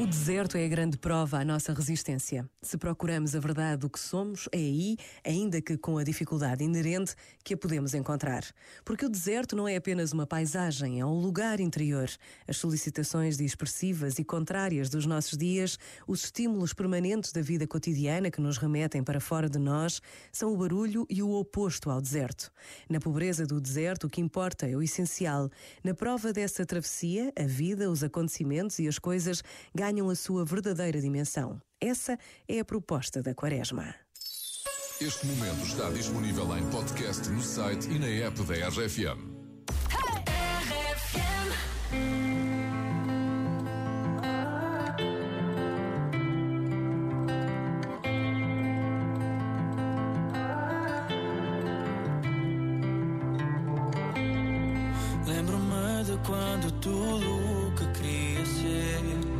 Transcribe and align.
O 0.00 0.06
deserto 0.06 0.56
é 0.56 0.64
a 0.64 0.68
grande 0.68 0.96
prova 0.96 1.40
à 1.40 1.44
nossa 1.44 1.74
resistência. 1.74 2.48
Se 2.62 2.78
procuramos 2.78 3.36
a 3.36 3.38
verdade 3.38 3.82
do 3.82 3.90
que 3.90 4.00
somos, 4.00 4.48
é 4.50 4.56
aí, 4.56 4.96
ainda 5.22 5.60
que 5.60 5.76
com 5.76 5.98
a 5.98 6.02
dificuldade 6.02 6.64
inerente, 6.64 7.14
que 7.44 7.52
a 7.52 7.56
podemos 7.56 7.92
encontrar. 7.92 8.42
Porque 8.82 9.04
o 9.04 9.10
deserto 9.10 9.54
não 9.54 9.68
é 9.68 9.76
apenas 9.76 10.12
uma 10.12 10.26
paisagem, 10.26 11.00
é 11.00 11.04
um 11.04 11.20
lugar 11.20 11.60
interior. 11.60 12.08
As 12.48 12.56
solicitações 12.56 13.38
expressivas 13.40 14.18
e 14.18 14.24
contrárias 14.24 14.88
dos 14.88 15.04
nossos 15.04 15.36
dias, 15.36 15.78
os 16.06 16.24
estímulos 16.24 16.72
permanentes 16.72 17.30
da 17.30 17.42
vida 17.42 17.66
cotidiana 17.66 18.30
que 18.30 18.40
nos 18.40 18.56
remetem 18.56 19.04
para 19.04 19.20
fora 19.20 19.50
de 19.50 19.58
nós, 19.58 20.00
são 20.32 20.54
o 20.54 20.56
barulho 20.56 21.06
e 21.10 21.22
o 21.22 21.30
oposto 21.32 21.90
ao 21.90 22.00
deserto. 22.00 22.50
Na 22.88 23.00
pobreza 23.00 23.44
do 23.44 23.60
deserto, 23.60 24.06
o 24.06 24.10
que 24.10 24.22
importa 24.22 24.66
é 24.66 24.74
o 24.74 24.82
essencial. 24.82 25.50
Na 25.84 25.92
prova 25.92 26.32
dessa 26.32 26.64
travessia, 26.64 27.30
a 27.38 27.44
vida, 27.44 27.90
os 27.90 28.02
acontecimentos 28.02 28.78
e 28.78 28.88
as 28.88 28.98
coisas 28.98 29.44
ganham 29.74 29.89
ganham 29.90 30.08
a 30.08 30.14
sua 30.14 30.44
verdadeira 30.44 31.00
dimensão. 31.00 31.60
Essa 31.80 32.16
é 32.46 32.60
a 32.60 32.64
proposta 32.64 33.20
da 33.20 33.34
Quaresma. 33.34 33.92
Este 35.00 35.26
momento 35.26 35.66
está 35.66 35.90
disponível 35.90 36.56
em 36.56 36.64
podcast 36.70 37.28
no 37.28 37.42
site 37.42 37.90
e 37.90 37.98
na 37.98 38.06
app 38.06 38.40
da 38.44 38.68
RFM. 38.68 39.40
Lembro-me 55.26 56.04
de 56.04 56.16
quando 56.24 56.70
tudo 56.80 57.66
o 57.66 57.74
que 57.74 57.86
queria 57.98 58.46
ser 58.46 59.39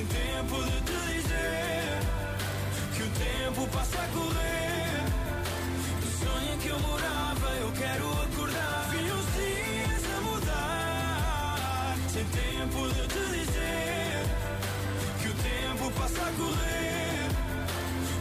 sem 0.00 0.06
tempo 0.06 0.56
de 0.64 0.80
te 0.80 0.98
dizer 1.12 2.00
que 2.96 3.02
o 3.02 3.10
tempo 3.10 3.68
passa 3.70 3.98
a 4.00 4.06
correr. 4.08 5.04
Do 6.00 6.08
sonho 6.18 6.54
em 6.54 6.58
que 6.58 6.68
eu 6.68 6.78
morava, 6.80 7.48
eu 7.60 7.72
quero 7.72 8.10
acordar. 8.22 8.88
Vi 8.90 9.10
os 9.10 9.26
dias 9.36 10.02
a 10.16 10.20
mudar, 10.22 11.96
sem 12.08 12.24
tempo 12.24 12.88
de 12.94 13.02
te 13.08 13.22
dizer 13.36 14.24
que 15.20 15.28
o 15.28 15.34
tempo 15.34 15.90
passa 16.00 16.22
a 16.22 16.32
correr. 16.32 17.28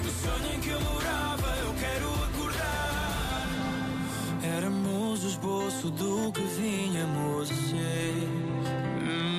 Do 0.04 0.12
sonho 0.22 0.56
em 0.56 0.60
que 0.60 0.70
eu 0.70 0.82
morava, 0.82 1.48
eu 1.66 1.74
quero 1.80 2.10
acordar. 2.26 3.48
Éramos 4.58 5.24
o 5.24 5.28
esboço 5.28 5.90
do 5.92 6.32
que 6.34 6.42
vínhamos 6.42 7.50
a 7.50 7.56
ser. 7.56 8.28
Hum, 9.02 9.39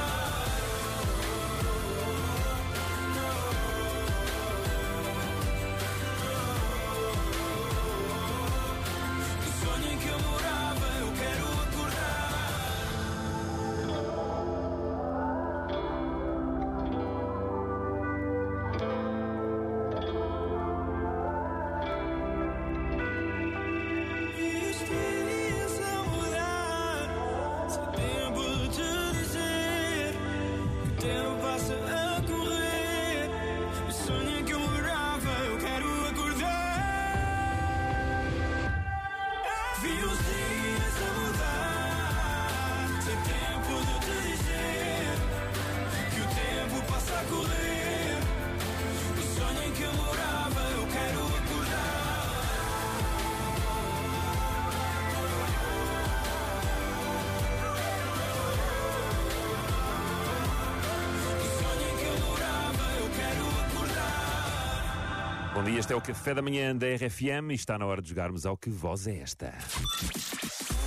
Bom 65.53 65.63
dia, 65.63 65.79
este 65.79 65.93
é 65.93 65.95
o 65.95 66.01
Café 66.01 66.33
da 66.33 66.41
Manhã 66.41 66.75
da 66.75 66.87
RFM 66.87 67.51
e 67.51 67.55
está 67.55 67.77
na 67.77 67.85
hora 67.85 68.01
de 68.01 68.09
jogarmos 68.09 68.45
ao 68.45 68.57
Que 68.57 68.69
Voz 68.69 69.07
é 69.07 69.19
Esta? 69.19 69.51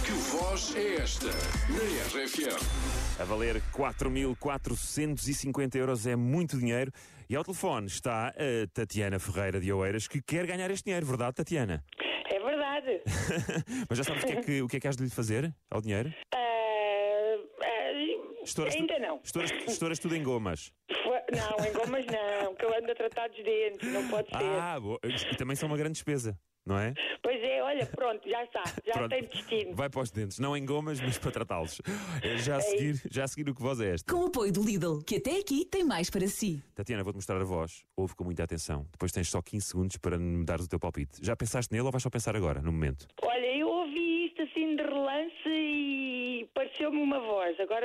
Que 0.04 0.10
voz 0.12 0.74
é 0.76 0.96
esta 0.96 1.26
na 1.26 2.22
RFM? 2.22 3.20
A 3.20 3.24
valer 3.24 3.62
4.450 3.72 5.74
euros 5.76 6.06
é 6.06 6.14
muito 6.16 6.58
dinheiro 6.58 6.90
e 7.28 7.36
ao 7.36 7.44
telefone 7.44 7.86
está 7.86 8.28
a 8.28 8.32
Tatiana 8.72 9.18
Ferreira 9.18 9.60
de 9.60 9.72
Oeiras 9.72 10.06
que 10.08 10.20
quer 10.22 10.46
ganhar 10.46 10.70
este 10.70 10.84
dinheiro, 10.84 11.06
verdade, 11.06 11.34
Tatiana? 11.36 11.82
É 12.30 12.38
verdade. 12.38 13.02
Mas 13.88 13.98
já 13.98 14.04
sabes 14.04 14.24
o 14.24 14.26
que 14.26 14.32
é 14.32 14.42
que, 14.42 14.62
o 14.62 14.68
que, 14.68 14.76
é 14.76 14.80
que 14.80 14.88
has 14.88 14.96
de 14.96 15.04
lhe 15.04 15.10
fazer 15.10 15.54
ao 15.70 15.80
dinheiro? 15.80 16.12
Ah, 16.34 16.38
ah, 17.62 18.44
Estouras 18.44 18.74
tu- 18.74 18.80
ainda 18.80 18.98
não. 18.98 19.20
Estouras, 19.24 19.50
estouras 19.66 19.98
tudo 19.98 20.14
em 20.16 20.22
gomas. 20.22 20.70
Não, 21.32 21.64
em 21.66 21.72
gomas 21.72 22.04
não, 22.06 22.54
que 22.54 22.64
eu 22.64 22.76
ando 22.76 22.90
a 22.90 22.94
tratar 22.94 23.28
dos 23.28 23.42
dentes, 23.44 23.92
não 23.92 24.06
pode 24.08 24.28
ser. 24.28 24.36
Ah, 24.36 24.78
boa. 24.80 24.98
e 25.04 25.36
também 25.36 25.56
são 25.56 25.68
uma 25.68 25.76
grande 25.76 25.92
despesa, 25.94 26.38
não 26.64 26.78
é? 26.78 26.94
Pois 27.22 27.42
é, 27.42 27.62
olha, 27.62 27.86
pronto, 27.86 28.28
já 28.28 28.44
está, 28.44 28.62
já 28.86 28.92
Pronto. 28.92 29.10
tem 29.10 29.22
destino. 29.24 29.74
Vai 29.74 29.88
para 29.88 30.02
os 30.02 30.10
dentes, 30.10 30.38
não 30.38 30.54
em 30.56 30.64
gomas, 30.64 31.00
mas 31.00 31.16
para 31.18 31.30
tratá-los. 31.30 31.80
É 32.22 32.36
Já 32.36 32.56
a 32.56 32.60
seguir, 32.60 33.00
já 33.10 33.24
a 33.24 33.28
seguir 33.28 33.48
o 33.50 33.54
que 33.54 33.62
voz 33.62 33.80
é 33.80 33.94
esta? 33.94 34.12
Com 34.12 34.24
o 34.24 34.26
apoio 34.26 34.52
do 34.52 34.62
Lidl, 34.62 35.02
que 35.02 35.16
até 35.16 35.38
aqui 35.38 35.64
tem 35.64 35.82
mais 35.84 36.10
para 36.10 36.26
si. 36.28 36.62
Tatiana, 36.74 37.02
vou-te 37.02 37.16
mostrar 37.16 37.40
a 37.40 37.44
voz. 37.44 37.82
Ouve 37.96 38.14
com 38.14 38.24
muita 38.24 38.44
atenção. 38.44 38.86
Depois 38.92 39.10
tens 39.10 39.28
só 39.30 39.40
15 39.40 39.66
segundos 39.66 39.96
para 39.96 40.18
me 40.18 40.44
dares 40.44 40.66
o 40.66 40.68
teu 40.68 40.78
palpite. 40.78 41.24
Já 41.24 41.34
pensaste 41.34 41.72
nele 41.72 41.84
ou 41.86 41.90
vais 41.90 42.02
só 42.02 42.10
pensar 42.10 42.36
agora, 42.36 42.60
no 42.60 42.70
momento? 42.70 43.06
Olha, 43.22 43.56
eu 43.56 43.68
ouvi 43.68 44.26
isto 44.26 44.42
assim 44.42 44.76
de 44.76 44.82
relance 44.82 45.48
e 45.48 46.48
pareceu-me 46.54 47.00
uma 47.00 47.20
voz. 47.20 47.58
Agora 47.58 47.82